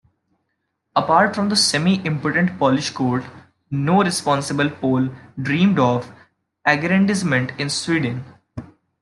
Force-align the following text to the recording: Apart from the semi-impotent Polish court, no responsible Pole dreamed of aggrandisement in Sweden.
Apart 0.95 1.35
from 1.35 1.49
the 1.49 1.55
semi-impotent 1.55 2.57
Polish 2.57 2.89
court, 2.89 3.23
no 3.69 4.01
responsible 4.01 4.67
Pole 4.67 5.09
dreamed 5.39 5.77
of 5.77 6.11
aggrandisement 6.65 7.51
in 7.59 7.69
Sweden. 7.69 8.25